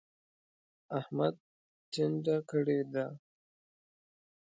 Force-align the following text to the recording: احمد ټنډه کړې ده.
احمد 0.99 1.33
ټنډه 1.91 2.37
کړې 2.49 2.79
ده. 2.93 3.05